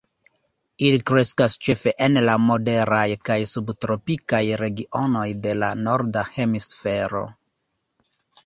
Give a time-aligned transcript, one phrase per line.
[0.85, 7.23] Ili kreskas ĉefe en la moderaj kaj subtropikaj regionoj de la norda hemisfero.